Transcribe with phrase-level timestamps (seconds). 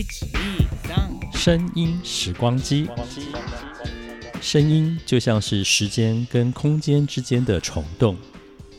[0.00, 0.02] 一
[0.82, 2.88] 三，声音时光机，
[4.40, 8.16] 声音就像是时间跟空间之间的虫洞，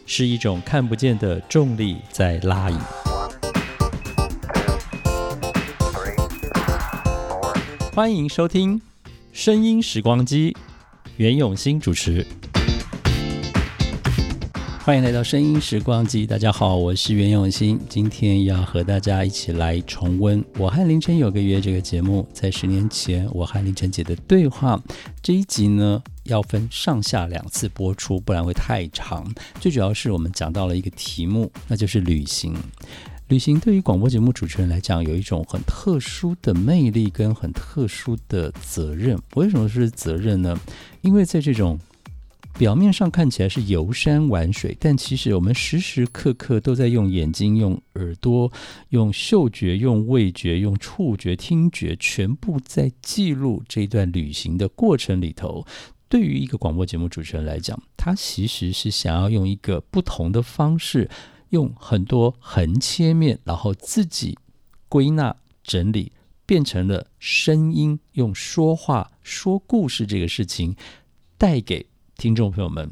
[0.07, 2.79] 是一种看不见的重力在拉引。
[7.93, 8.79] 欢迎收听
[9.31, 10.51] 《声音时光机》，
[11.17, 12.25] 袁永新主持。
[14.83, 24.81] 欢迎来到《声音时光机》，大家好，我是袁永新，今天要和大家一起来重温《我和凌晨有个约》这个节目，在十年前我和凌晨姐的对话。
[25.21, 29.31] 这一集呢，要分上下两次播出，不然会太长。
[29.59, 32.55] 最主要是我们讲到了一个题目，那就是旅行。
[33.27, 39.15] 旅行对于广播节目主持人来讲，有一种很特殊的魅力跟很特殊的责任。
[39.35, 40.59] 为什么是责任呢？
[41.01, 41.79] 因为在这种
[42.61, 48.53] 表面上看起来是游山玩水，但其实我们时时刻刻都在用眼睛、用耳朵、
[48.89, 55.65] 用嗅觉、用味觉、用触觉、听觉，全部在记录这段旅行的过程里头。
[56.07, 61.09] 对于一个广播节目主持人来讲，他其实是想要用一个不同的方式。
[61.49, 64.37] 用很多横切面，然后自己
[64.87, 66.11] 归纳整理，
[66.45, 70.75] 变成了声音，用说话说故事这个事情，
[71.39, 71.87] 带给
[72.21, 72.87] 听众朋友们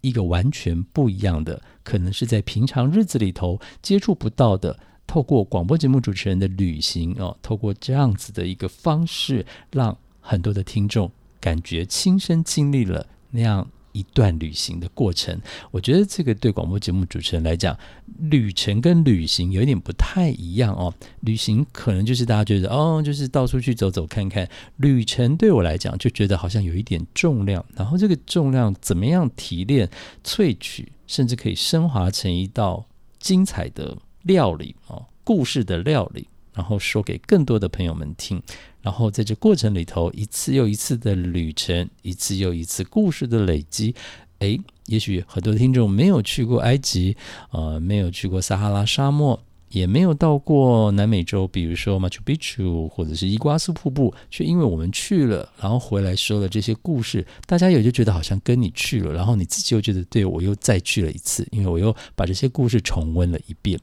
[0.00, 11.08] 一个完全不一样的，可能是在平常日子里头接触不到的，透过广播节目主持人的旅行哦，透过这样子的一个方式，让很多的听众
[11.38, 13.70] 感觉亲身经历了那样。
[13.92, 15.38] 一段旅行的过程，
[15.70, 17.78] 我觉得这个对广播节目主持人来讲，
[18.18, 20.92] 旅程跟旅行有一点不太一样哦。
[21.20, 27.64] 旅行可能就是大家觉得哦，就是到处去走走看看；旅程对我来讲，就觉得好像有一点重量。
[27.74, 29.88] 然后这个重量怎么样提炼、
[30.24, 32.84] 萃取，甚至可以升华成一道
[33.18, 36.26] 精彩的料理哦，故事的料理。
[36.54, 38.42] 然后说给更多的朋友们听，
[38.80, 43.94] 然后在这过程里头，一次又一次的旅程，一次又一次故事的累积，
[44.40, 47.16] 诶，也许很多听众没有去过埃及，
[47.50, 63.80] 呃，没有去过撒哈拉沙漠，也没有到过南美洲，比如说马丘比丘或者是伊瓜苏瀑布，却因为我们去了，然后回来说了这些故事，大家也就觉得好像跟你去了，然后你自己又觉得对我又再去了一次，因为我又把这些故事重温了一遍。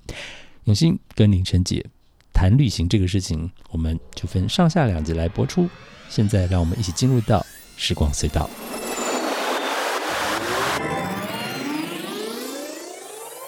[0.65, 1.83] 永新跟凌晨姐。
[2.33, 5.69] 谈旅行这个事情，我们就分上下两集来播出。
[6.07, 7.45] 现在，让我们一起进入到
[7.77, 8.49] 时光隧道。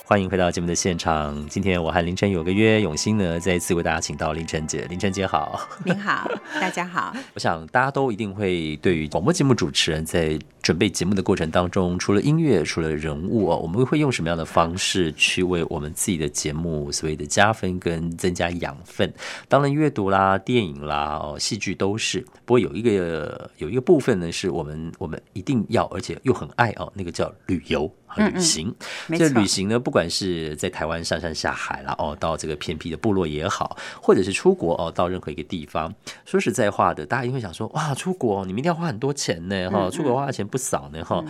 [0.06, 1.48] 欢迎回到节目的现场。
[1.48, 4.86] 今天我和凌晨有个约，永兴呢再一次为大家请到凌晨姐。
[4.90, 7.16] 凌晨姐好，您好，大家好。
[7.34, 19.12] 我想大家都一定会对于广播节目主持人在准备节目的过程当中，除了音乐，除了人物哦，我们会用什么样的方式去为我们自己的节目所谓的加分跟增加养分？
[19.48, 22.22] 当然，阅读啦、电影啦、哦、戏剧都是。
[22.46, 27.92] 不过有一个有一个部分呢，是我们我们一定要而且又很爱哦，那个叫旅游。
[28.18, 28.76] 旅行，
[29.18, 35.96] 这旅行呢，不管是在台湾上山下海啦哦，到这个偏僻的部落也好，或者是出国哦，到任何一个地方，
[36.26, 41.24] 说实在话的，大家一定会想说，哇，出国你们一定要花很多钱呢，哈，出国花的钱不少呢，哈。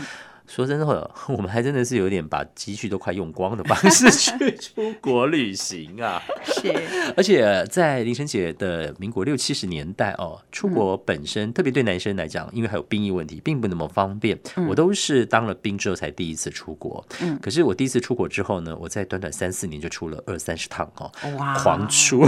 [0.54, 6.22] 说真的， 我们还真的是有点把积蓄都快用光的方式去 出国旅行啊！
[6.44, 6.74] 是，
[7.16, 14.38] 而且在林晨姐的民国六七十年代哦，出国本身特别对男生来讲，因为还有兵役问题，并不那么方便。
[14.68, 17.02] 我都是当了兵之后才第一次出国。
[17.22, 22.28] 嗯，可是我第一次出国之后呢，我在短短三四年就出了二三十趟哦，哇，狂出！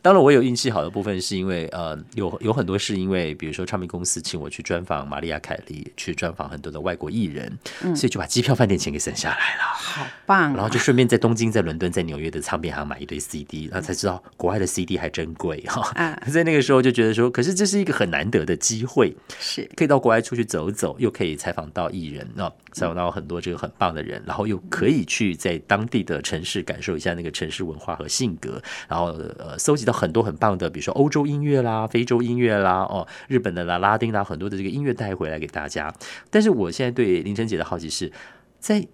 [0.00, 7.07] 当然我有运气好的部分是因为呃，有有很多是因为，比如说唱片公司请我去专访玛利亚凯莉，去专访很多的外国。
[7.10, 7.58] 艺人，
[7.94, 10.54] 所以就把机票、饭店钱给省下来了，好棒！
[10.54, 15.92] 然后就顺便在东京、在伦敦、在纽约的唱片行买一堆 CD，然后才知道国外的 CD 还真贵哈。
[16.30, 29.06] 在那个时候就觉得说，可是这是一个很难得的机会，是可以到国外出去走走，又可以采访到艺人啊，采访到很多这个很棒的人，然后又可以去在当地的城市感受一下那个城市文化和性格，然后
[29.38, 35.94] 呃，搜集到很多很棒的，比如说欧洲音乐啦、非洲音乐啦、哦，日本的啦、拉丁啦，很多的这个音乐带回来给大家。
[36.30, 36.97] 但是我现在。
[36.98, 38.10] 对林晨姐的好奇是，
[38.58, 38.84] 在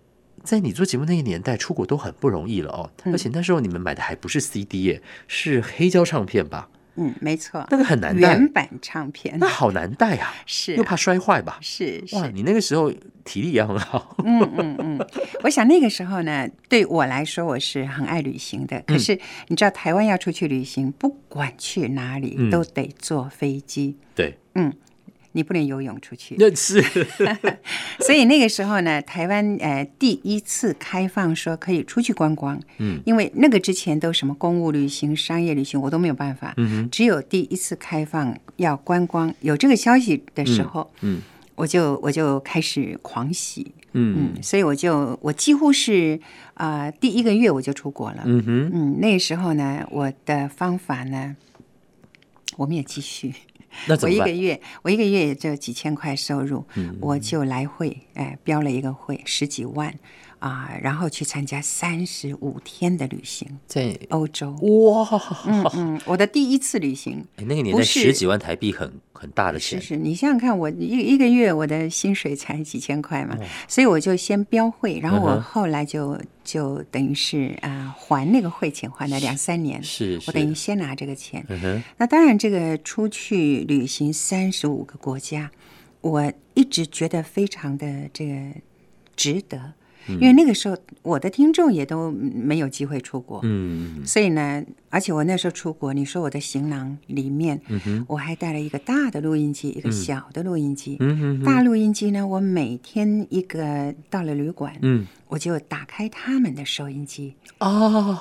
[0.42, 2.90] 在你做节目那个年代，出国都很不容易了哦。
[3.06, 6.68] 而且那时候你们买的还不是 CD 耶，是黑胶唱片吧？
[6.96, 8.20] 嗯，没错，那个很难带。
[8.34, 11.58] 原版唱片那好难带啊， 是又怕摔坏吧？
[11.62, 12.92] 是哇，你那个时候
[13.24, 14.14] 体力也很好。
[14.22, 15.06] 嗯嗯嗯，
[15.42, 18.80] 我想那个时候呢，对我来说我是很爱旅行的。
[18.86, 19.18] 可是
[19.48, 23.96] 你知道，台湾要出去旅行，不管去哪里都得坐飞机。
[24.14, 24.70] 对，嗯。
[25.34, 26.34] 你不能游泳出去。
[26.38, 26.82] 那是。
[28.00, 41.20] 所以那个时候呢，台湾呃第一次开放说可以出去观光，嗯，因为那个之前都什么公务旅行、商业旅行，我都没有办法，嗯只有第一次开放要观光，有这个消息的时候，嗯。
[41.56, 46.18] 我就我就开始狂喜，嗯嗯，所以我就我几乎是
[46.54, 51.36] 啊、呃第一个月我就出国了，嗯哼，嗯，那个时候呢，我的方法呢，
[52.56, 53.32] 我们也继续。
[54.02, 54.08] 我？
[54.08, 59.92] 一个月，我一个月也就几千块收入，嗯我就来会，哎，标了一个会，十几万
[60.38, 64.50] 啊、然后去参加三十五天的旅行，在欧洲。
[64.52, 65.08] 哇，
[65.46, 79.82] 嗯嗯，我的第一次旅行，哎那个年代十几万台币很很大的钱，是是，你想想看，我一一个月我的薪水才几千块嘛，哦所以我就先标会，然后我后来就就等于是啊、还那个会钱，还了两三年。
[79.82, 81.44] 是是，我等于先拿这个钱，
[81.96, 85.50] 那当然，这个出去旅行三十五个国家，
[86.00, 88.34] 我一直觉得非常的这个
[89.16, 89.72] 值得，
[90.08, 100.96] 因为那个时候我的听众也都没有机会出国，嗯所以呢，而且我那时候出国，你说我的行囊里面，嗯我还带了一个大的录音机，一个小的录音机。
[101.00, 105.06] 嗯哼大录音机呢，我每天一个到了旅馆，嗯。
[105.28, 108.16] 我就打开他们的收音机，哦，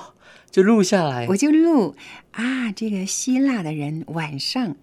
[0.50, 1.94] 就录下来，我就录
[2.36, 4.74] 啊，这个希腊的人晚上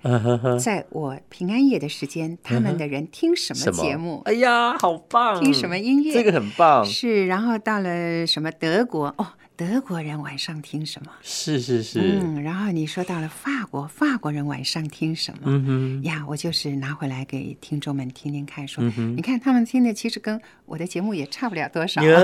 [0.60, 4.22] 在我平安夜的时间，他们的人听什么节目？
[4.26, 5.44] 哎呀，好棒！
[5.44, 6.14] 听什么音乐？
[6.14, 9.28] 这个很棒，是，然后到了什么德国哦，
[9.58, 11.12] 德国人晚上听什么？
[11.22, 15.40] 是是是，嗯，然后你说到了法国，法国人晚上听什么？
[15.46, 22.02] 嗯哼，呀，我就是拿回来给听众们听听看，说，嗯你看他们听的其实跟我的节目也差不了多少。
[22.02, 22.18] 呀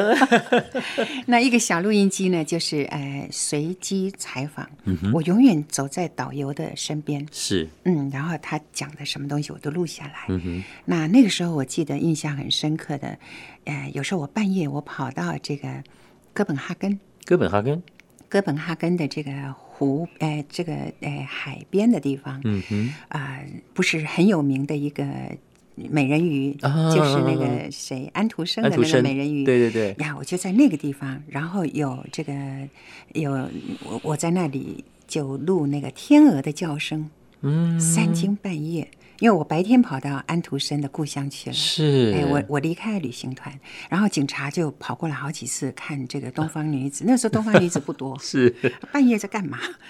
[1.27, 10.25] 那一个小录音机呢，就是呃随机采访，嗯我永远走在导游的身边，是，嗯，然后他讲的什么东西我都录下来。
[10.27, 13.17] 嗯哼，那那个时候我记得印象很深刻的，
[13.65, 15.83] 呃，有时候我半夜我跑到这个
[16.33, 17.81] 哥本哈根，哥本哈根，
[18.29, 23.41] 哥本哈根的这个湖，呃，这个呃海边的地方，嗯哼，啊、
[23.73, 25.03] 不是很有名的一个
[25.73, 29.43] 美人鱼，啊就是那个谁安徒生的那个美人鱼。
[29.43, 32.33] 对对对，呀，我就在那个地方，然后有这个
[33.13, 33.31] 有
[33.83, 37.09] 我我在那里就录那个天鹅的叫声，
[37.41, 41.53] 嗯，三更半夜，因为我白天跑到安徒生的故乡去了。
[41.55, 43.57] 是，哎，我我离开了旅行团，
[43.89, 47.03] 然后警察就跑过来好几次看这个东方女子。
[47.07, 48.53] 那时候东方女子不多， 是
[48.91, 49.57] 半夜在干嘛？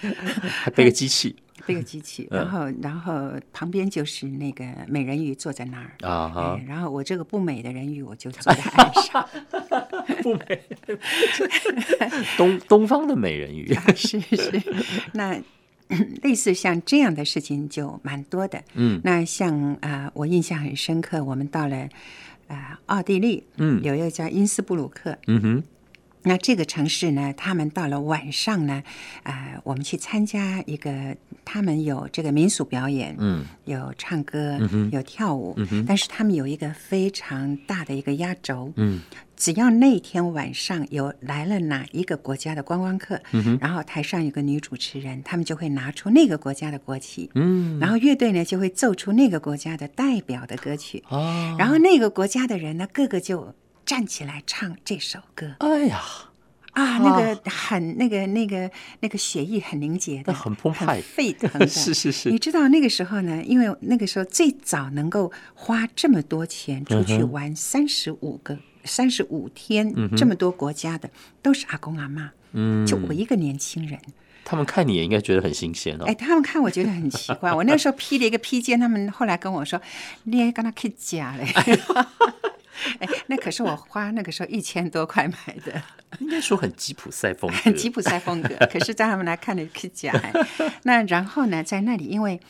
[0.62, 1.36] 还背个机器
[1.68, 5.92] 背个机器，嗯然后然后旁边就是那个美人鱼坐在那儿。
[6.08, 9.28] 啊哎，，然后我这个不美的人鱼，我就坐在岸上。
[10.22, 10.62] 不美，
[12.36, 14.62] 东东方的美人鱼，啊是是，
[15.12, 15.40] 那
[16.22, 18.62] 类似像这样的事情就蛮多的。
[18.74, 21.76] 嗯那像啊、呃我印象很深刻，我们到了
[22.48, 25.16] 啊、呃奥地利，嗯有一个叫因斯布鲁克。
[25.26, 25.62] 嗯哼，
[26.28, 28.82] 那这个城市呢，他们到了晚上呢，
[29.22, 39.00] 呃，我们去参加一个，他们有这个民俗表演，嗯有唱歌，嗯有跳舞，嗯哼但是他们有一个非常大的一个压轴，嗯。
[39.38, 53.54] 只要那天晚上有来了哪一个国家的观光客，嗯然后台上有个女主持人，他们就会拿出那个国家的国旗，嗯，然后乐队呢就会奏出那个国家的代表的歌曲，哦，然后那个国家的人呢，个个就
[53.88, 55.56] 站起来唱这首歌。
[55.60, 55.98] 哎呀，
[56.72, 58.70] 啊，那个很那个那个
[59.00, 61.00] 那个血液很凝结的，很澎湃。
[61.00, 62.30] 沸腾的， 是是是。
[62.30, 71.08] 你知道那个时候呢，因为那个时候最早能够花这么多钱出去嗯玩三十五个、三十五天，这么多国家的，
[71.40, 73.98] 都是阿公阿妈，嗯，就我一个年轻人。
[74.44, 76.04] 他们看你也应该觉得很新鲜哦。
[76.06, 77.52] 哎，，他们看我觉得很奇怪。
[77.54, 79.80] 我那时候披了一个披肩，他们后来跟我说
[80.24, 81.46] ：“你还跟他去假嘞。”
[83.00, 85.82] 哎，那可是我花那个时候一千多块买的，
[86.20, 88.54] 应该说很吉普赛风格，很吉普赛风格。
[88.70, 90.12] 可是，在他们来看的是假。
[90.12, 90.32] 哎
[90.84, 92.40] 那然后呢，在那里，因为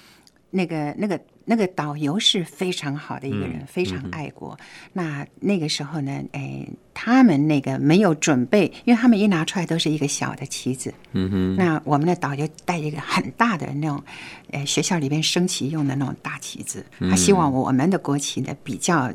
[0.50, 4.58] 那个那个那个导游是非常好的一个人，非常爱国。
[4.92, 10.92] 那那个时候呢，哎，他们那个没有准备，因为他们一拿出来都是一个小的旗子。
[11.12, 14.02] 嗯哼，那我们的导游带一个很大的那种，
[14.50, 19.12] 呃，学校里边升旗用的那种大旗子，他希望我们的国旗呢比较呃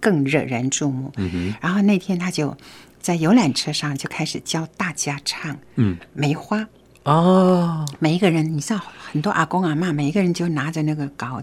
[0.00, 1.12] 更惹人注目。
[1.60, 2.56] 然后那天他就
[3.00, 6.66] 在游览车上就开始教大家唱，嗯，梅花。
[7.04, 8.80] 哦，每一个人，你知道，
[9.12, 11.42] 很多阿公阿妈，每一个人就拿着那个稿，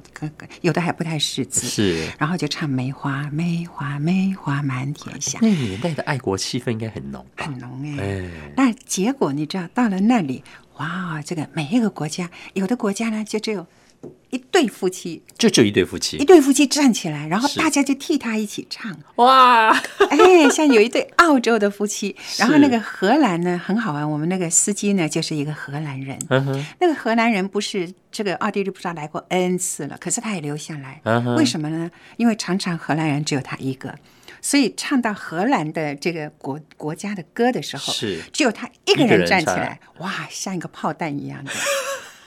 [0.61, 2.09] 有的还不太识字，是。
[2.17, 7.45] 然后就唱梅花，梅花，梅花满天下，那个年代的爱国气氛应该很浓吧？
[7.45, 10.43] 很浓哎、哎，那结果你知道，到了那里，
[10.77, 13.67] 哇，这个每一个国家，有的国家呢就只有
[14.29, 16.17] 一对夫妻，就只有一对夫妻。
[16.17, 18.97] 一，对夫妻站起来，然后大家就替他一起唱。
[19.15, 19.69] 哇，
[20.09, 31.91] 哎，像有一对澳洲的夫妻，然后那个荷兰呢很好玩，我们那个司机呢就是一个荷兰人，嗯哼，那个荷兰人不是这个奥地利不知道来过 N 次了，可是他也留下来，嗯为什么呢？
[32.15, 33.93] 因为常常荷兰人只有他一个。
[34.43, 38.19] 所以唱到荷兰的这个国国家的歌的时候，是。
[38.33, 41.51] 只有他一个人人站起来，哇，像一个炮弹一样的，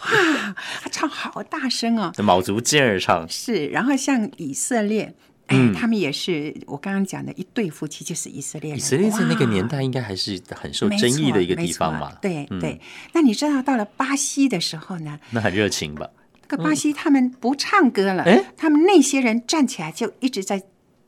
[0.04, 5.14] 哇，他唱好大声哦，卯足劲儿唱，是，然后像以色列，
[5.46, 12.60] 哎，他们也是我刚刚讲的一对夫妻，就是以色列以色列在那个年代应该还是很受争议的一个地方嘛，对嗯。
[12.60, 12.80] 对，
[13.12, 15.18] 那你知道到了巴西的时候呢？
[15.30, 16.08] 那很热情吧？
[16.48, 20.62] 那个巴西他们不唱歌了，哎他们那些人站起来就一直在，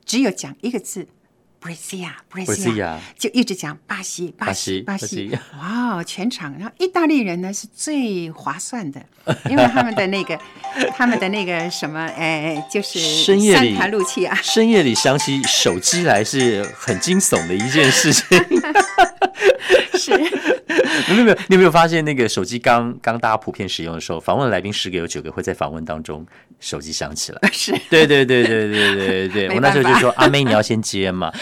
[0.04, 1.08] 只有讲一个字。
[1.66, 5.58] Brazil，Brazil，Brasilia 就一直讲巴西，巴西，巴西巴西巴西。
[5.58, 9.00] 哇，全场，然后意大利人呢是最划算的，
[9.50, 10.38] 因为他们的那个，
[10.96, 18.25] 他们的那个什么，哎，就是深夜里三塔路气啊，深夜里想起手机来是很惊悚的一件事情。
[19.95, 20.16] 是
[21.12, 21.37] 没有没有？
[21.49, 26.26] 你有没有发现，那个手机刚刚大家普遍使用的时候，访问来宾十个有九个会在访问当中
[26.61, 27.40] 手机响起来。
[27.52, 31.33] 是，对对对对对对对，没我那时候就说阿妹你要先接嘛。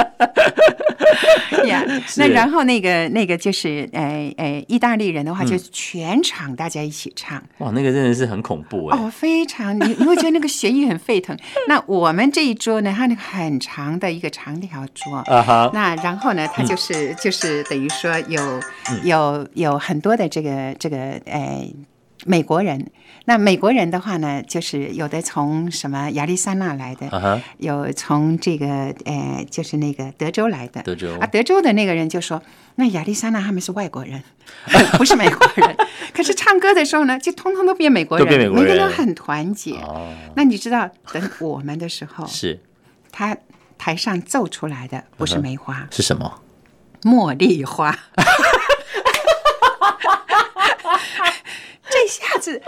[1.66, 1.84] 呀。
[2.16, 7.42] 那然后那个那个就是，呃呃，意大利人的话，嗯就是全场大家一起唱。
[7.58, 11.36] 哇，那个真的是很恐怖哎、哦，非常，你你会觉得那个旋律很沸腾。
[11.68, 18.60] 那我们这一桌呢，它那个很长的一个长条桌，啊哈，那然后呢，它就是、就是等于说有
[19.04, 21.66] 有有很多的这个这个呃
[22.26, 22.90] 美国人。
[23.30, 30.82] 那美国人的话呢，就是有的从什么亚利桑那来的，有从这个呃就是那个德州来的。
[30.82, 32.42] 德州啊，德州的那个人就说，
[32.74, 34.20] 那亚利桑那他们是外国人，
[34.98, 35.76] 不是美国人。
[36.12, 39.76] 可是唱歌的时候呢，就通通都变美国人，都变美国每个人人都很团结。
[39.76, 42.58] 哦，那你知道，等我们的时候，是
[43.12, 43.36] 他
[43.78, 46.40] 台上奏出来的不是梅花，是什么？
[47.02, 47.96] 茉莉花。
[51.92, 52.62] 这下子，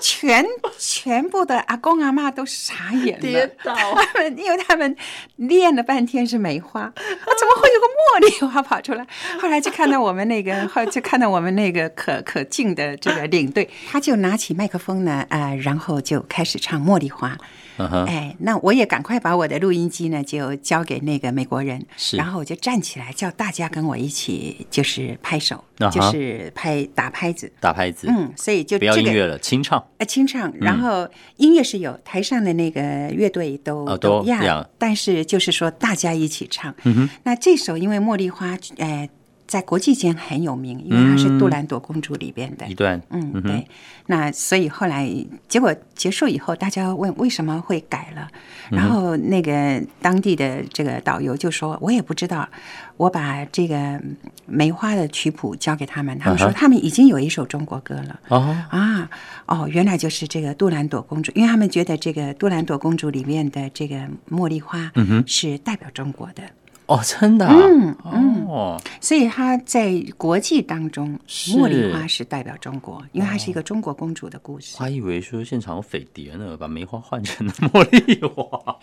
[0.00, 0.44] 全
[0.78, 3.74] 全部的阿公阿妈都傻眼了，倒。
[4.12, 4.96] 他们因为他们
[5.36, 9.06] 练了半天是梅花，啊， 怎么会有个茉莉花跑出来？
[9.40, 17.30] 后来就看到我们那个， 后来就看到我们那个可可敬的这个领队，他就拿起麦克风呢，啊、然后就开始唱《茉莉花》。
[17.80, 22.16] 嗯哼，哎，那我也赶快把我的录音机呢就交给那个美国人，是。
[22.16, 27.50] 然后我就站起来叫大家跟我一起就是拍手，就是拍打拍子。
[27.60, 29.82] 打拍子，嗯，所以就不要这个音乐了，清唱。
[29.98, 32.80] 呃，清唱，然后音乐是有，台上的那个
[33.10, 36.74] 乐队都、哦都一样但是就是说大家一起唱。
[36.84, 39.08] 嗯、那这首因为《茉莉花》呃，
[39.48, 42.68] 在国际间很有名，因为她是杜兰朵公主里边的。
[42.68, 43.66] 一段，嗯，对。
[44.06, 45.10] 那所以后来
[45.48, 48.28] 结果结束以后，大家问为什么会改了，
[48.70, 52.48] 然后那个当地的这个导游就说：“我也不知道。”
[52.98, 54.00] 我把这个
[54.44, 58.20] 梅花的曲谱交给他们，他们说他们已经有一首中国歌了。
[58.26, 59.08] 哦，啊，
[59.46, 63.96] 哦，原来就是这个杜兰朵公主，因为他们觉得这个杜兰朵公主里面的这个
[64.28, 64.90] 茉莉花
[65.26, 66.42] 是代表中国的，
[66.88, 74.76] 哦，真的、啊，嗯哦，所以它在国际当中，茉莉花是代表中国，因为它是一个中国公主的故事。
[74.78, 78.78] 我还以为说现场有匪谍呢，把梅花换成了茉莉花。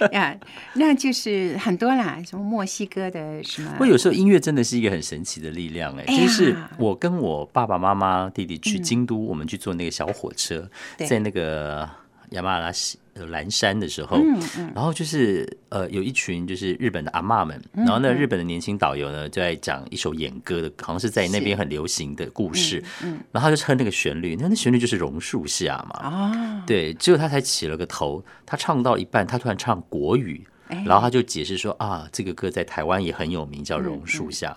[0.12, 0.36] 呀，
[0.74, 3.70] 那就是很多啦，什么墨西哥的什么。
[3.72, 11.06] 不过有时候音乐真的是一个很神奇的力量哎、就是我跟我爸爸妈妈、弟弟去京都，我们去坐那个小火车，对。
[11.06, 11.88] 在那个
[12.30, 22.84] 亚马拉西呃蓝山的时候，嗯然后就是呃有一群就是日本的阿妈们，然后呢日本的年轻导游呢就在讲一首演歌的，好像是在那边很流行的故事，
[23.32, 30.50] 然后他就唱那个旋律，那那旋律就是榕树下嘛，啊，对，结果他才起了个头，他唱到一半，他突然唱国语，哎
[30.84, 34.56] 然后他就解释说啊，这个歌在台湾也很有名，叫《榕树下》。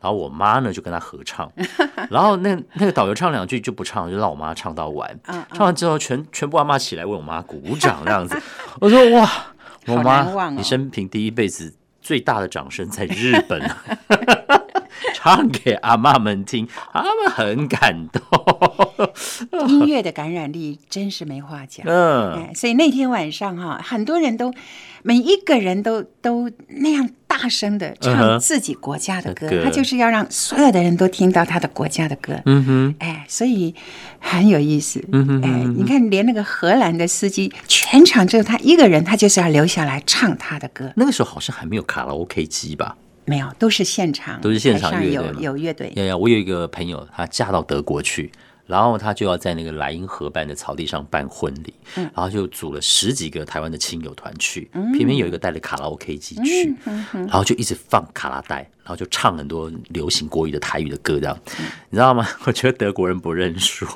[0.00, 1.50] 然后我妈呢就跟他合唱，
[2.10, 5.20] 然后那那个导游唱两句就不唱，就让我妈唱到完。
[5.52, 8.40] 唱完之后，全全部阿妈起来为我妈鼓掌这样子。
[8.80, 9.30] 我说哇，
[9.86, 13.60] 我好妈，哦你生平第一辈子最大的掌声在日本。
[15.14, 18.22] 唱给阿妈们听，他们很感动。
[19.68, 21.86] 音乐的感染力真是没话讲。
[21.86, 24.52] 嗯，哎，所以那天晚上哈，很多人都
[25.02, 32.40] 每一个人都都那样大声的嗯唱自己国家的歌，他就是要让所有的人都听到他的国家的歌。
[32.44, 33.74] 嗯哼，哎，所以
[34.18, 35.02] 很有意思。
[35.12, 40.92] 嗯哼哎，你看，连那个荷兰的司机，全场只有他一个人，他就是要留下来唱他的歌。
[40.96, 42.96] 那个时候好像还没有卡拉 OK 机吧？
[43.24, 45.92] 没有，都是现场，都是现场乐队有有乐队。
[45.94, 48.32] 呀呀，我有一个朋友，她嫁到德国去，
[48.70, 52.04] 然后他就要在那个莱茵河畔的草地上办婚礼，嗯。
[52.14, 62.26] 然后就组了十几个台湾的亲友团去，偏偏有一个带了卡拉 OK 机去，嗯然后就一直放卡拉带，然后就唱很多流行国语的台语的歌，这样，嗯你知道吗？
[62.44, 63.86] 我觉得德国人不认输，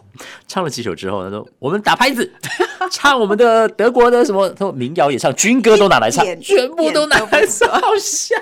[0.48, 2.30] 唱了几首之后，他说我们打拍子，
[2.90, 6.24] 唱我们的德国的什么，他说民谣也唱，军歌都拿来唱。
[6.40, 8.34] 全部都拿来唱，好笑，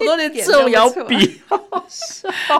[0.00, 1.40] 我都连这种也要比。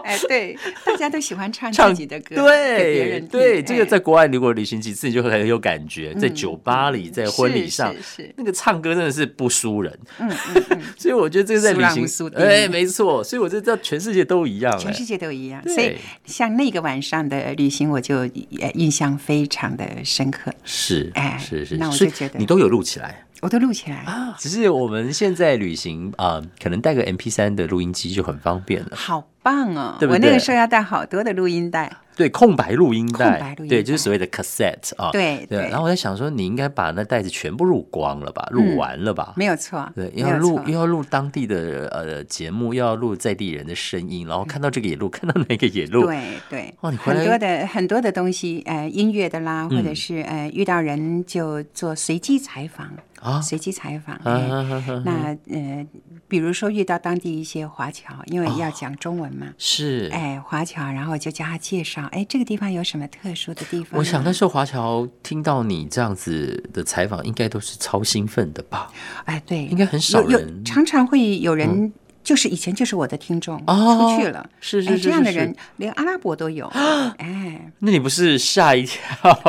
[0.05, 7.95] 哎，对，大家都喜欢唱唱自己的歌，对对，这个哎在国外如果旅行几次，你就很有感觉，在酒吧里，在婚礼上
[8.37, 9.99] 那个唱歌真的是不输人。
[10.19, 13.20] 嗯嗯嗯， 所以我觉得这个在旅行哎，没错。
[13.23, 15.63] 所以我就知道全世界都一样，全世哎界都一样。
[15.69, 23.27] 所以像那个晚上的旅行，我就呃印象非常的深刻，是，哎是是，那我就觉得你都有录起来。
[23.43, 23.97] 我都录起来。
[24.01, 28.91] 啊，只是我们现在旅行啊、可能带个 M P 三的录音机就很方便了。
[28.95, 29.97] 好棒哦！
[29.99, 35.11] 对对我那个时候要带好多的录音带，对，空白录音带，对，就是所谓的 cassette 啊。
[35.11, 35.39] 对。
[35.49, 39.33] 对对然后我在想说，你应该把那袋子全部录光了吧，录完了吧？
[39.37, 46.05] 没有错，对，要录又要录当地的呃节目，又要录在地人的声音，然后看到这个也录， 看到那个也录。
[46.05, 52.87] 对对，哇你回来很多的很多的东西，呃，音乐的啦，或嗯者是呃遇到人就做随机采访
[53.21, 54.19] 啊随机采访。
[54.25, 55.87] 那呃，
[56.27, 60.09] 比如说遇到当地一些华侨，因为哦要讲中文嘛，是。
[60.13, 63.99] 哎，华侨，然后就叫他介绍，哎，这个地方有什么特殊的地方啊？
[63.99, 68.91] 我想那时候华侨听到你这样子的采访，应该都是超兴奋的吧？
[69.27, 71.93] 哎，对，应该很少有常常会有人。
[72.23, 76.67] 就是以前就是我的听众、哦出去了，是是哎是这样的人连阿拉伯都有，
[77.19, 78.99] 哎，那你不是吓一跳？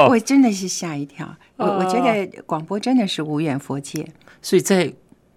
[0.09, 1.35] 我真的是吓一跳。
[1.57, 4.07] 我我觉哦得广播真的是无远佛界，
[4.41, 4.91] 所以在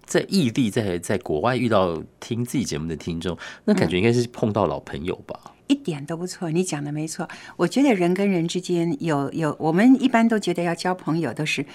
[0.05, 5.39] 在异地，在在国外遇到听自己节目的听众，那感觉应该是碰到老朋友吧？
[5.67, 6.49] 一点都不错。
[6.51, 7.27] 你讲的没错，
[7.57, 11.65] 我觉得人跟人之间有有，我们一般都觉得要交朋友都是。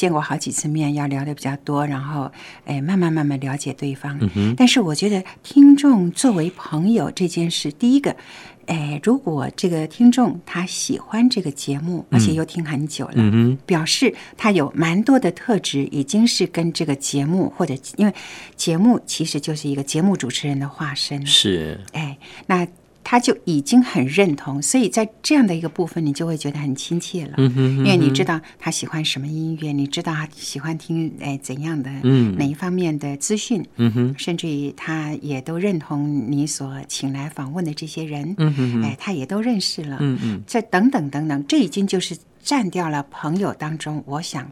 [0.00, 2.32] 见过好几次面，要聊的比较多，然后
[2.64, 4.18] 哎，慢慢慢慢了解对方。
[4.56, 8.16] 但是我觉得听众作为朋友这件事，第一个，
[8.64, 18.14] 哎，如果这个听众他喜欢这个节目，而且又听很久了，嗯，表示他有蛮多的特质，已经是跟这个节目或者因为
[18.56, 21.78] 节目其实就是一个节目主持人的化身，是。
[21.92, 22.66] 哎，那
[23.10, 32.36] 他就已经很认同，所以在这样的一个部分，你就会觉得很亲切了，嗯哼因为你知道他喜欢什么音乐，你知道他喜欢听哎怎样的嗯。
[32.38, 38.82] 哪一方面的资讯，嗯哼，甚至于他也都认同你所请来访问的这些人，嗯哼哼。
[38.84, 44.48] 哎，他也都认识了，嗯嗯，这等等等等，这已经就是占掉了朋友当中，我想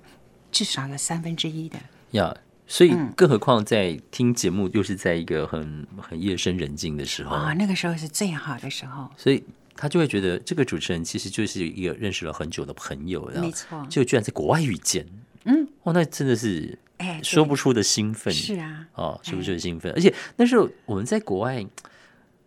[0.51, 1.79] 至少有三分之一的。
[2.11, 2.35] 呀。
[2.69, 3.13] 所以，嗯。
[3.17, 9.43] 更何况在听节目，又是在一个很很夜深人静的时候，哦，那个时候是最好的时候，所以
[9.75, 13.87] 他就会觉得这个主持人其实就是一个认识了很久的朋友，然后没错。
[13.89, 15.07] 就居然在国外遇见，
[15.45, 21.65] 嗯，哦，那真的是哎，说不出的兴奋，是啊，哦，说不出的兴奋，而且那时候我们在国外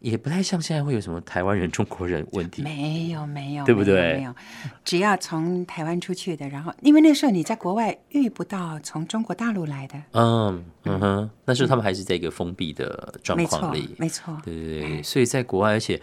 [0.02, 4.18] 也不太像现在会有什么台湾人、中国人问题，没有没有，对不对？
[4.18, 4.36] 没有，
[4.84, 11.00] 只要从台湾出去的，然后因为那时候你在国外遇不到从中国大陆来的，嗯嗯。
[11.00, 16.02] 哼，那时候他们还是在一个封闭的状没错况里，没错，对对对，所以在国外，而且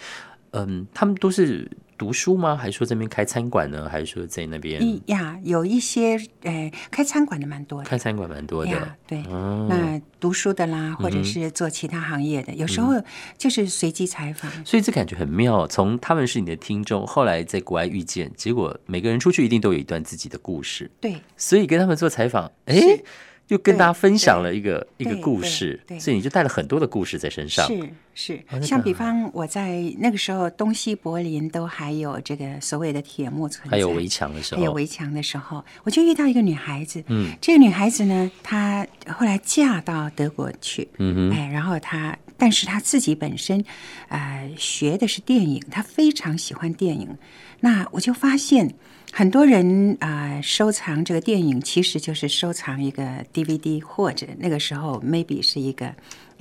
[0.52, 2.56] 嗯，他们都是读书吗？
[2.56, 3.88] 还是说这边开餐馆呢？
[3.88, 7.88] 还是说在那边呀，有一些呃开餐馆的蛮多的。
[7.88, 8.96] 开餐馆蛮多的呀，？
[9.06, 12.94] 对，哦那读书的啦，或嗯者是做其他行业的，有时候
[13.37, 14.50] 就是随机采访。
[14.64, 15.66] 所以这感觉很妙。
[15.66, 23.04] 从他们是你的听众，后来在国外遇见，结果每个人出去一定都有一段自己的故事，对，所以跟他们做采访，哎是，
[23.48, 27.66] 又跟大家分享了一个一个故事，对所以你就带了很多的故事在身上。
[27.66, 37.02] 是是哦，像比方我在那个时候，东西柏林都还有这个所谓的铁幕存在，还有围墙的时候，还有围墙的时候，我就遇到一个女孩子。
[37.06, 43.64] 嗯，这个女孩子呢，她后来嫁到德国去，嗯哼，哎，然后她，但是她自己本身，
[44.08, 47.16] 呃，学的是电影，她非常喜欢电影。
[47.61, 48.74] 那我就发现，
[49.12, 55.92] 很多人啊、呃收藏这个电影，其实就是收藏一个 DVD，或者那个时候 maybe 是一个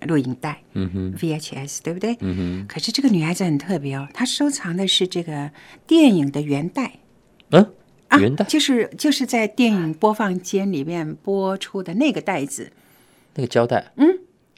[0.05, 2.15] 录影带，嗯哼，VHS，对不对？
[2.19, 5.49] 嗯哼，可是这个女孩子很特别哦，她收藏的是这个
[5.87, 6.99] 电影的原带。
[7.49, 7.73] 嗯，
[8.09, 8.45] 啊原带？
[8.45, 12.71] 就是就是在电影播放间里面播出的那个袋子，
[13.35, 14.13] 那个胶带，很了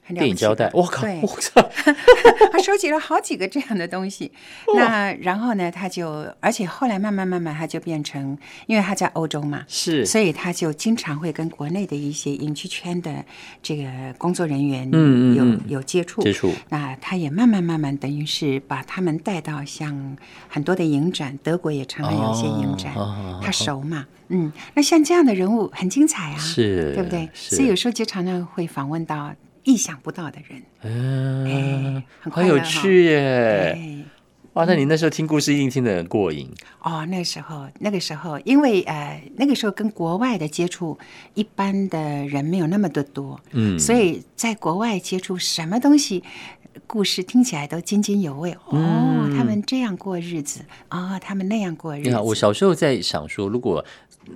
[0.07, 1.68] 不起电影胶带，我靠，我操，
[2.51, 4.31] 他收集了好几个这样的东西。
[4.75, 10.05] 那然后呢，他就而且后来慢慢慢慢，他就变成，因为他在欧洲嘛，是。
[10.05, 13.23] 所以他就经常会跟国内的一些影剧圈的
[13.61, 15.35] 这个工作人员有嗯嗯。
[15.67, 16.21] 有有接触。
[16.21, 16.51] 接触。
[16.69, 22.93] 那他也慢慢慢慢，等于是把他们带到像很多的影展，德国也常常有一些影展，
[23.41, 27.29] 他熟嘛，嗯，那像这样的人物很精彩啊，是对不对？
[27.33, 31.45] 所以有时候就常常会访问到意想不到的人，嗯
[31.97, 33.73] 哎，很好有趣耶！
[33.75, 34.05] 哎。
[34.53, 36.49] 哇，那你那时候听故事一定听得很过瘾。
[36.81, 40.97] 哦，那时候，那个时候，因为呃，那个时候跟国外的接触，
[41.35, 46.23] 一般的人没有那么的多，嗯所以在国外接触什么东西，
[46.87, 48.51] 故事听起来都津津有味。
[48.65, 52.17] 哦，他们这样过日子，哦，他们那样过日子。
[52.17, 53.85] 我小时候在想说，如果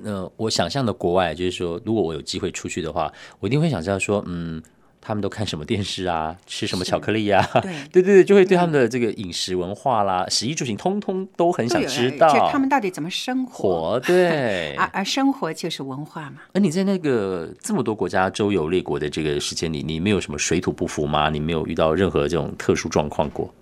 [0.03, 4.61] 呃，我想象的国外就是说，如果我有机会出去的话，我一定会想知道说，嗯。
[5.05, 6.35] 他们都看什么电视啊？
[6.47, 7.45] 吃什么巧克力啊？
[7.61, 12.39] 对 对对对，就会对他们的这个饮食文化啦、食衣住行，通通都很想知道就。
[12.49, 13.91] 他们到底怎么生活？
[13.93, 16.37] 活对而，而 生活就是文化嘛。
[16.53, 21.29] 而你在那个这么多国家周游列国的这个时间里，你没有什么水土不服吗？
[21.29, 23.53] 你没有遇到任何这种特殊状况过？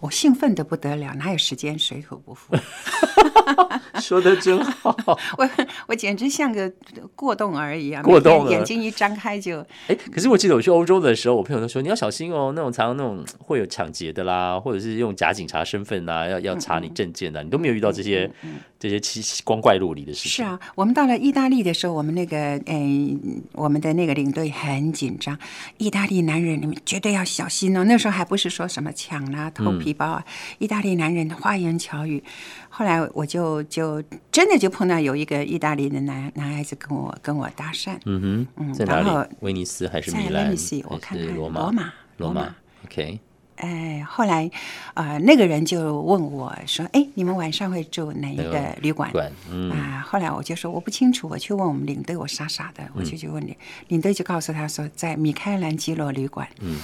[0.00, 2.56] 我兴奋的不得了，哪有时间水土不服？
[4.00, 4.94] 说的真好。
[5.38, 5.48] 我
[5.86, 6.70] 我简直像个
[7.14, 18.30] 过动儿一样，过动眼睛一张开就哎，可是我记得我去欧洲的时候，我朋友都说你要小心哦，那种常常那种会有抢劫的啦，或者是用假警察身份啊，要要查你证件的，你都没有遇到这些
[18.78, 20.30] 这些奇奇光怪陆离的事情。
[20.30, 23.16] 是啊，我们到了意大利的时候，我们那个诶、
[23.52, 25.38] 我们的那个领队很紧张。
[25.78, 27.84] 意大利男人，你们绝对要小心哦。
[27.84, 30.24] 那时候还不是说什么抢啦、偷皮包啊，
[30.58, 32.22] 意大利男人的花言巧语。
[32.68, 39.28] 后来我就就真的就碰到有一个意大利的男男孩子跟我跟我搭讪，嗯哼，在哪然后里？
[39.40, 41.92] 威尼斯还是在米兰？Let me see，我看看罗马？
[42.16, 42.54] 罗马。
[42.84, 43.18] OK，
[43.56, 44.50] 哎，后来，
[44.94, 53.54] 呃，那个人就问我说：“哎，你们晚上会住哪一个个旅馆？”馆，嗯，啊，后来我就说我不清楚，我去问我们领队，我傻傻的，我就去问领
[53.88, 56.46] 领队，就告诉他说在米开朗基罗旅馆。
[56.60, 56.78] 嗯，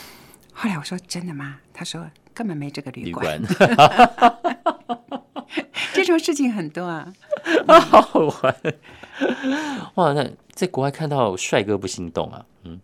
[0.53, 1.57] 后来我说真的吗？
[1.75, 3.40] 他说根本没这个旅旅馆，
[5.93, 7.12] 这种事情很多啊。
[7.66, 8.57] 好 好玩。
[9.95, 12.45] 哇，那在国外看到帅哥不心动啊？
[12.64, 12.81] 嗯，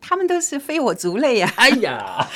[0.00, 2.26] 他们都是非我族类呀、哎呀，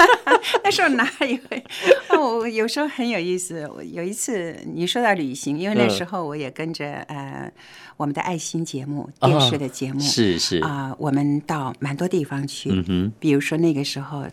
[0.62, 1.64] 那时候哪里会？
[2.10, 3.66] 哦，我有时候很有意思。
[3.74, 7.50] 我有一次你说到旅行，因为那嗯时候我也跟着呃
[7.96, 12.70] 我们的爱心节目、电视的节目是是，啊、我们到蛮多地方去。
[12.70, 14.26] 嗯哼，比如说那个时候，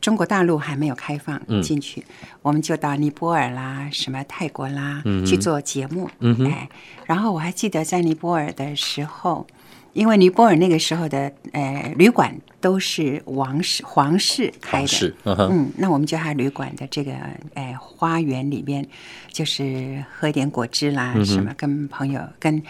[0.00, 1.60] 中国大陆还没有开放嗯。
[1.62, 2.04] 进去，
[2.42, 6.08] 我们就到尼泊尔啦、什么泰国啦、嗯去做节目。
[6.20, 6.50] 嗯哼。
[6.50, 6.68] 哎，
[7.06, 9.46] 然后我还记得在尼泊尔的时候，
[9.92, 17.12] 因为尼泊尔那个时候的呃旅馆都是王室皇室开的，嗯那我们就在旅馆的这个
[17.54, 18.86] 哎花园里面，
[19.32, 22.62] 就是喝一点果汁啦，什么跟朋友、跟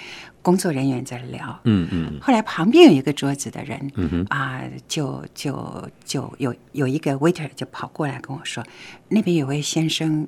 [0.42, 1.60] 工作人员在聊。
[1.64, 8.64] 嗯嗯后来旁边有一个桌子的人，嗯哼啊，就就就有有一个 waiter 就跑过来跟我说，
[9.08, 10.26] 那边有位先生，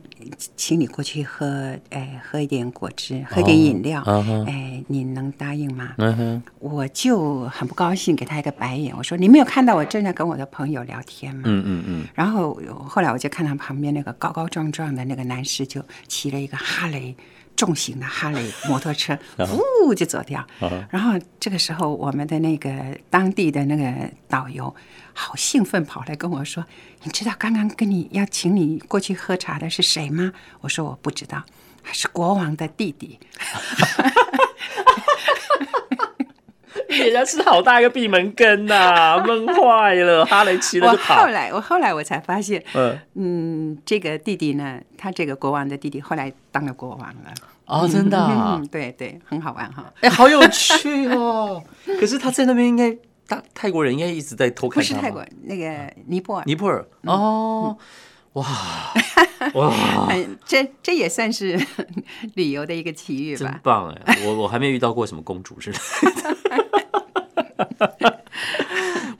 [0.56, 4.02] 请你过去喝，哎，喝一点果汁，喝点饮料，
[4.46, 5.94] 哎，你能答应吗？
[5.98, 11.42] 嗯哼，我就很不高兴，给他一个白眼，我说你没有看到我正在跟我的朋友聊天吗？
[11.46, 17.14] 嗯嗯嗯，然后后来我就看到旁边那个高高壮壮的那个男士就骑了一个哈雷
[17.62, 19.16] 重型的哈雷摩托车，
[19.86, 20.44] 呜就走掉。
[20.90, 22.68] 然后这个时候，我们的那个
[23.08, 24.74] 当地的那个导游
[25.12, 26.64] 好兴奋，跑来跟我说
[27.04, 31.44] ：“你知道刚刚跟你要请你过去喝茶的是谁吗？”我说：“我不知道，
[31.92, 33.20] 是国王的弟弟。”
[36.88, 41.28] 人家吃好大一个闭门羹呐、 闷坏了，哈雷骑了我就跑后。
[41.28, 47.32] 来，我后来我才发现，嗯，嗯，这个弟弟呢，他这个国王的弟弟后来当了国王了。
[47.66, 49.92] 哦，真的、 啊嗯，，对对，很好玩哈。
[50.00, 51.62] 哎、好有趣哦。
[52.00, 52.90] 可是他在那边应该
[53.26, 57.76] 大泰国人应该一直在偷看他不是泰国，那个尼泊尔，尼泊尔哦，
[58.34, 58.44] 哇
[59.54, 61.58] 哇，嗯， 这这也算是
[62.34, 63.60] 旅游的一个奇遇吧真吧。
[63.62, 64.18] 棒哎！
[64.24, 65.82] 我我还没遇到过什么公主之类的。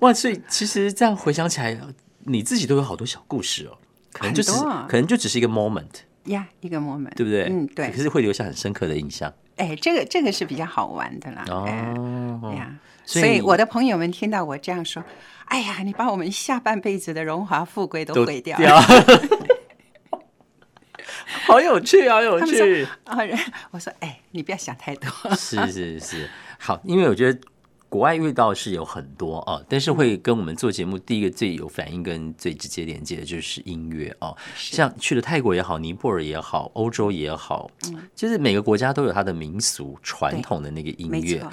[0.01, 1.79] 哇，所以其实这样回想起来，
[2.25, 3.79] 你自己都有好多小故事哦，
[4.13, 7.45] 可能就只是啊可能就只是一个 moment，呀，一个 moment，对不对？
[7.45, 8.03] 嗯，对可。
[8.03, 11.45] 是会留下很深刻的印象哎，这个这个是比较好玩的啦。
[11.67, 12.53] 哎哦。
[12.57, 15.03] 呀，所以所以我的朋友们听到我这样说，
[15.47, 18.81] 哎呀，你把我们下半辈子的荣华富贵都毁掉了。
[21.45, 22.89] 好有趣，好有趣说。
[23.05, 23.19] 啊，
[23.73, 25.11] 我说，哎，你不要想太多。
[25.35, 27.41] 是是是，好，因为我觉得
[27.93, 34.35] 国外遇到是有很多啊，但是会跟我们做节目第一个最有反应跟最直接连接的就是音乐哦。
[34.57, 37.71] 像去了泰国也好，尼泊尔也好，欧洲也好，
[38.17, 41.47] 就是每个国家都有它的民俗传统的那个音乐。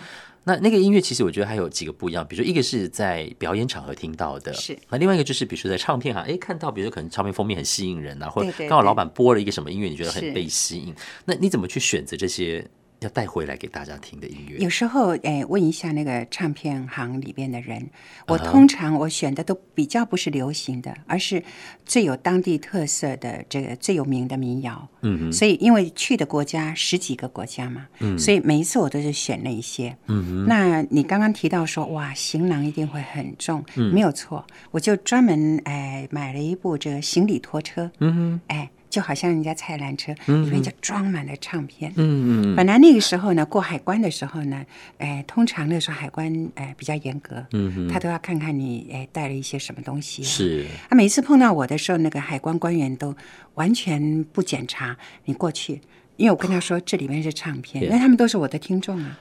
[0.45, 4.79] 那那个音乐其实我觉得还有几个不一样，比如说一个是在表演场合听到的，是。
[4.87, 12.65] 那另外一个就是比如说在唱片行，哎看到，比如说可能唱片封面很吸引人啊，或者刚好老板播了一个什么音乐，你觉得很被吸引，那你怎么去选择这些？
[12.99, 17.89] 要带回来给大家听的音乐，有时候诶，问一下那个唱片行里边的人，
[18.27, 21.41] 我通常我选的都比较不是流行的，而是
[21.85, 24.87] 最有当地特色的这个最有名的民谣。
[25.01, 29.95] 嗯所以因为去的国家十几个国家嘛，嗯，所以每一次我都是选那一些。
[30.07, 37.89] 嗯那你刚刚提到说哇，行囊一定会很重，没有错，我就专门哎买了一部这个行李拖车。
[37.99, 38.69] 嗯哼，哎。
[38.89, 41.93] 就好像人家菜篮车里面就装满了唱片。
[41.95, 42.55] 嗯嗯。
[42.55, 44.65] 本来那个时候呢，过海关的时候呢，
[44.97, 50.23] 哎，通常那时候海关哎比较严格，嗯他都要看看你哎带了一些什么东西。
[50.23, 50.65] 是。
[50.89, 53.15] 他每次碰到我的时候，那个海关官员都
[53.55, 55.81] 完全不检查你过去，
[56.17, 59.19] 因为我跟他说这里面是唱片， 因为他们都是我的听众啊。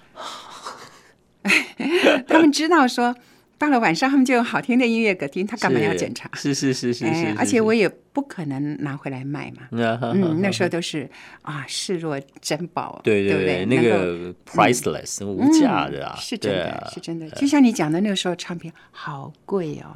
[2.26, 3.14] 他们知道说。
[3.58, 6.30] 到了晚上，他们就有好听的音乐可听，他干嘛要检查？
[6.34, 9.66] 是是是是是，而且我也不可能拿回来卖嘛。
[9.72, 11.10] 嗯，那时候都是
[11.42, 17.28] 啊，视若珍宝，对对对，那个 priceless 无价的啊，是真的，是真的。
[17.30, 19.90] 就像你讲的，那个时候唱片好贵哦，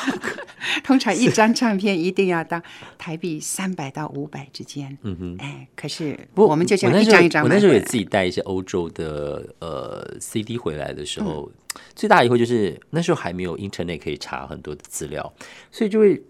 [0.84, 2.60] 通常一张唱片一定要到
[2.98, 4.98] 台币三百到五百之间。
[5.02, 7.42] 嗯哼，哎，可是不，我们就这样一张一张。
[7.42, 11.50] 我那时候也自己带一些欧洲的呃 CD 回来的时候。
[11.94, 15.32] 最大以后就是那时候还没有 Internet 可以查很多的资料，
[15.70, 16.20] 所以就会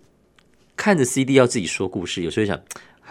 [0.77, 2.61] 看着 CD 要自己说故事，有时候想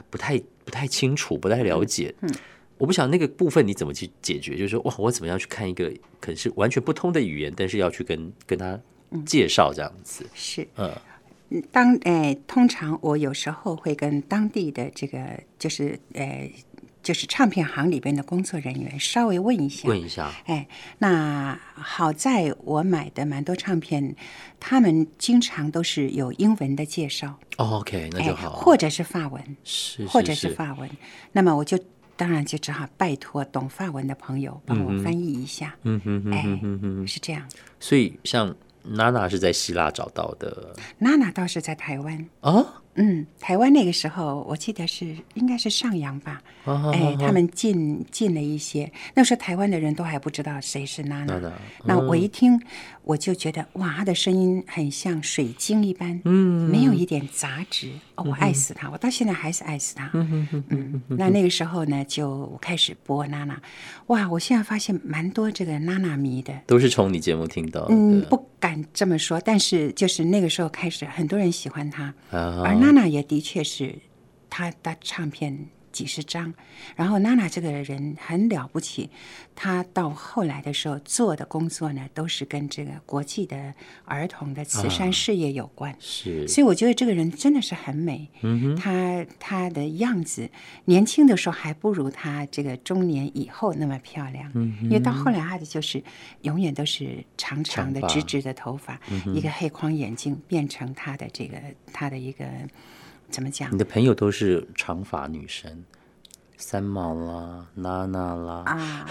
[0.09, 2.13] 不太不太清楚，不太了解。
[2.21, 2.29] 嗯，
[2.77, 4.55] 我不想那个部分你怎么去解决？
[4.55, 5.89] 就是说，哇，我怎么样去看一个
[6.19, 8.79] 可能是完全不通的语言，但是要去跟跟他
[9.25, 10.25] 介绍这样子。
[10.35, 10.91] 是，嗯，
[11.71, 15.19] 当诶，通常我有时候会跟当地的这个
[15.57, 16.53] 就是诶。
[17.09, 20.67] 就是唱片行里边的工作人员稍微问一下，问一下，哎，
[20.99, 24.15] 那好在我买的蛮多唱片，
[24.59, 27.39] 他们经常都是有英文的介绍。
[27.57, 30.87] OK，那就好，或者是法文，是，或者是法文。
[31.31, 31.79] 那么我就
[32.15, 35.75] 当然就只好拜托懂法文的朋友帮我翻译一下。
[35.81, 37.41] 嗯哼哼，哎，是这样。
[37.79, 42.67] 所以像娜娜是在希腊找到的，娜娜倒是在台湾哦。
[43.01, 46.41] 嗯，台湾那个时候，我记得是应该是上扬吧。
[46.93, 51.51] 哎，他们进进了一些，那时候台湾的人都还不知道谁是娜娜。
[51.85, 52.61] 那我一听，
[53.03, 57.89] 我就觉得哇，她的声音很像水晶一般，嗯，没有一点杂质。
[58.15, 60.11] 哦，我爱死她，我到现在还是爱死她。
[60.13, 61.01] 嗯嗯嗯。
[61.07, 63.59] 那那个时候呢，就开始播娜娜。
[64.07, 67.87] 哇，我现在发现蛮多这个娜娜迷的，都是从你节目听到。
[67.89, 73.99] 嗯，不敢这么说，但是就是那个时候开始，很多人喜欢她，而娜娜也的确是
[74.49, 75.69] 她的唱片。
[75.91, 76.53] 几十张，
[76.95, 79.09] 然后娜娜这个人很了不起，
[79.55, 83.73] 她到后来的时候做的工作呢，都是跟这个国际的
[84.05, 85.95] 儿童的慈善事业有关。
[85.99, 88.29] 是，所以我觉得这个人真的是很美。
[88.41, 90.49] 嗯哼，她她的样子，
[90.85, 94.51] 年轻的时候还不如她这个中年以后那么漂亮。
[94.55, 96.03] 嗯因为到后来她的就是
[96.43, 98.99] 永远都是长长的、直直的头发，
[99.33, 101.57] 一个黑框眼镜，变成她的这个
[101.91, 102.45] 她的一个。
[103.29, 103.71] 怎么讲？
[103.73, 105.83] 你的朋友都是长发女神，
[106.57, 109.07] 三毛啦、娜娜啦，啊，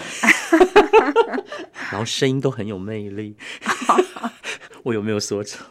[1.91, 3.35] 然后声音都很有魅力。
[4.83, 5.65] 我有没有说错？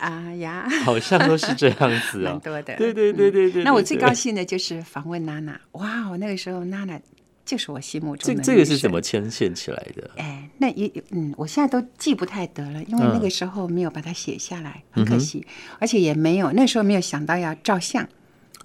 [0.00, 2.76] 啊 呀，好像都是这样子啊，多的。
[2.76, 3.64] 对对对对对。
[3.64, 7.00] 那我最高兴的就是访问娜娜，哇，我那个时候娜娜。
[7.44, 10.10] 就是我心目中的这个是怎么牵线起来的？
[10.16, 15.44] 哎，那也嗯，我现在都记不太得了，因为那个时候没有把它写下来，很可惜，
[15.78, 18.06] 而且也没有那时候没有想到要照相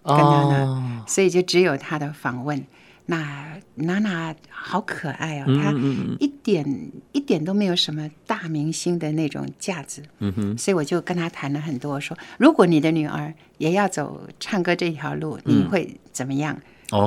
[0.04, 2.63] 跟娜娜，所以就只有他的访问。
[3.10, 5.72] 那娜娜好可爱哦，她
[6.20, 16.60] 一点一点都没有什么大明星的那种架子，嗯哼，所以我就跟她谈了很多，说如果你的女儿也要走唱歌这条路，你会怎么样？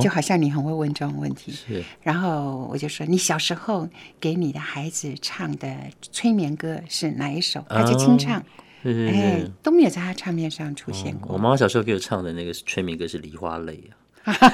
[0.02, 1.82] 就好像你很会问这种问题，是。
[2.02, 3.88] 然后我就说，你小时候
[4.20, 5.74] 给你的孩子唱的
[6.12, 7.64] 催眠歌是哪一首？
[7.68, 8.44] 他就清唱，
[8.84, 11.32] 哎，都没有在他唱片上出现过。
[11.32, 13.90] 我妈妈小时候给我唱的那个催眠歌是《梨花泪》
[14.30, 14.36] 啊，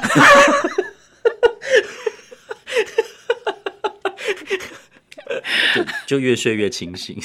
[5.75, 7.21] 就就越睡越清醒，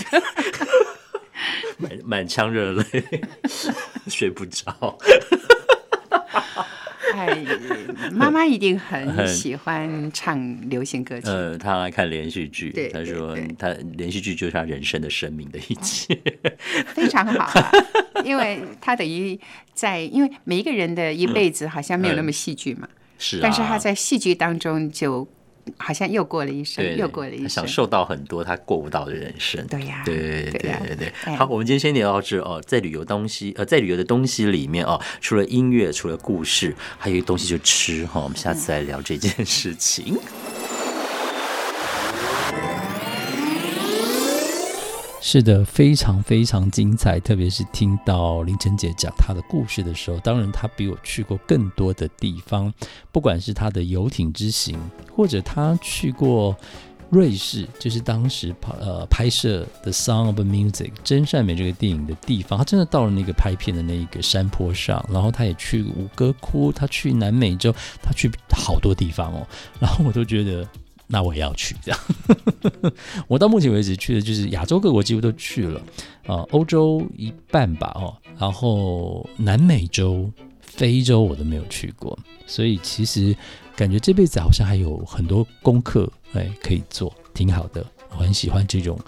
[1.78, 2.84] 满满腔热泪，
[4.10, 4.98] 睡不着。
[7.26, 7.46] 哎，
[8.12, 11.28] 妈妈一定很喜欢唱流行歌曲。
[11.28, 16.18] 呃，她爱看连续剧，对她说对对她连续剧就是她人生的生命的一切。
[16.94, 17.72] 非常好、啊，
[18.24, 19.40] 因为他等于
[19.74, 25.28] 在，因为每一个人的一辈子好像没有那么戏剧嘛，是啊，但是他在戏剧当中就
[25.78, 27.68] 好像又过了一生，又过了一生她享。
[27.68, 29.66] 受到很多他过不到的人生。
[29.68, 32.62] 对呀，对对对对呀对好，我们今天先聊到这哦。
[32.66, 40.18] 在旅游东西，呃，在旅游的东西里面哦，除了音乐，除了故事，还有一个东西就吃哈、我们下次来聊这件事情。
[45.24, 52.74] 是的，非常非常精彩，特别是听到林晨姐讲她的故事的时候，当然她比我去过更多的地方，
[53.12, 54.78] 不管是她的游艇之行，
[55.16, 56.56] 或者他去过
[57.10, 60.72] 瑞士，就是当时拍呃拍摄《The Song of Music》
[61.04, 69.48] 真善美这个电影的地方，他真的到了那个拍片的那一个山坡上，然后他也去吴哥窟，他去南美洲，他去好多地方哦，
[69.80, 70.68] 然后我都觉得。
[71.14, 72.00] 那我也要去，这样。
[73.28, 75.82] 我到目前为止去的就是亚洲各国，几乎都去了，
[76.26, 83.36] 呃，欧洲一半吧，哦，然后南美洲、非洲我都没有去过，所以其实
[83.76, 87.86] 感觉这辈子好像还有很多功课，哎，可以做，挺好的。
[88.12, 89.00] 我很喜欢这种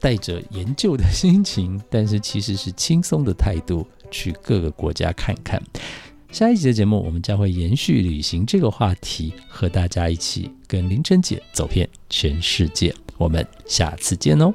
[0.00, 5.62] 带着研究的心情，但是其实是轻松的态度去各个国家看看。
[6.32, 12.94] 下一集的节目，我们将会延续旅行这个话题，和大家一起跟林晨姐走遍全世界。
[13.16, 14.52] 我们下次见哦。